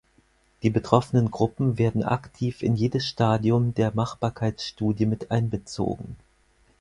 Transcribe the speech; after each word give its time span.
Die 0.63 0.71
betroffenen 0.71 1.29
Gruppen 1.29 1.77
werden 1.77 2.01
aktiv 2.01 2.63
in 2.63 2.75
jedes 2.75 3.05
Stadium 3.05 3.75
der 3.75 3.91
Machbarkeitsstudie 3.93 5.05
mit 5.05 5.29
einbezogen. 5.29 6.15